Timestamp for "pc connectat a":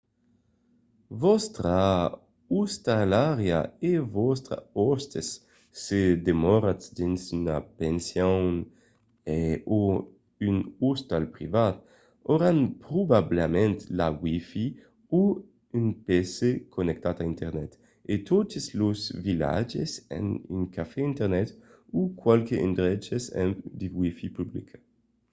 16.05-17.25